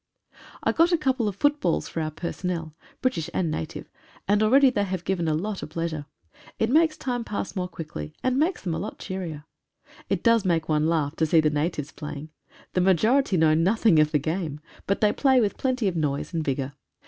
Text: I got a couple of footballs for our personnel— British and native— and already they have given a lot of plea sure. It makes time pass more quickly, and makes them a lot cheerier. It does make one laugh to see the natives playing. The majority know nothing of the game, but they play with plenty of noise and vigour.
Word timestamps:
I 0.63 0.71
got 0.71 0.91
a 0.91 0.97
couple 0.97 1.27
of 1.27 1.35
footballs 1.35 1.87
for 1.87 2.01
our 2.01 2.09
personnel— 2.09 2.73
British 3.03 3.29
and 3.35 3.51
native— 3.51 3.87
and 4.27 4.41
already 4.41 4.71
they 4.71 4.85
have 4.85 5.03
given 5.03 5.27
a 5.27 5.35
lot 5.35 5.61
of 5.61 5.69
plea 5.69 5.89
sure. 5.89 6.07
It 6.57 6.71
makes 6.71 6.97
time 6.97 7.23
pass 7.23 7.55
more 7.55 7.67
quickly, 7.67 8.15
and 8.23 8.39
makes 8.39 8.63
them 8.63 8.73
a 8.73 8.79
lot 8.79 8.97
cheerier. 8.97 9.43
It 10.09 10.23
does 10.23 10.43
make 10.43 10.67
one 10.67 10.87
laugh 10.87 11.15
to 11.17 11.27
see 11.27 11.39
the 11.39 11.51
natives 11.51 11.91
playing. 11.91 12.31
The 12.73 12.81
majority 12.81 13.37
know 13.37 13.53
nothing 13.53 13.99
of 13.99 14.11
the 14.11 14.17
game, 14.17 14.59
but 14.87 15.01
they 15.01 15.13
play 15.13 15.39
with 15.39 15.55
plenty 15.59 15.87
of 15.87 15.95
noise 15.95 16.33
and 16.33 16.43
vigour. 16.43 16.73